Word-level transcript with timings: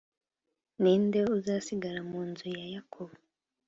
Ni 0.81 0.93
nde 1.03 1.21
uzasigara 1.35 2.01
mu 2.09 2.19
nzu 2.29 2.47
ya 2.57 2.65
Yakobo 2.75 3.13